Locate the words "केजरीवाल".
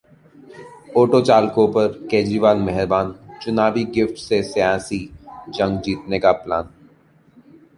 2.11-2.57